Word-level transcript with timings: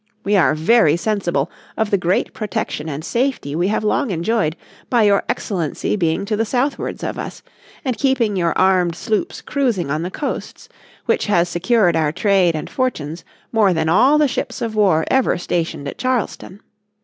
We 0.23 0.35
are 0.35 0.55
very 0.55 0.97
sensible 0.97 1.51
of 1.77 1.91
the 1.91 1.97
great 1.99 2.33
protection 2.33 2.89
and 2.89 3.05
safety 3.05 3.55
we 3.55 3.67
have 3.67 3.83
long 3.83 4.09
enjoyed, 4.09 4.55
by 4.89 5.03
your 5.03 5.21
Excellency 5.29 5.95
being 5.95 6.25
to 6.25 6.35
the 6.35 6.43
southwards 6.43 7.03
of 7.03 7.19
us, 7.19 7.43
and 7.85 7.95
keeping 7.95 8.35
your 8.35 8.57
armed 8.57 8.95
sloops 8.95 9.41
cruising 9.41 9.91
on 9.91 10.01
the 10.01 10.09
coasts, 10.09 10.67
which 11.05 11.27
has 11.27 11.49
secured 11.49 11.95
our 11.95 12.11
trade 12.11 12.55
and 12.55 12.67
fortunes 12.67 13.23
more 13.51 13.75
than 13.75 13.89
all 13.89 14.17
the 14.17 14.27
ships 14.27 14.59
of 14.59 14.73
war 14.75 15.05
ever 15.11 15.37
stationed 15.37 15.87
at 15.87 15.99
Charleston. 15.99 16.61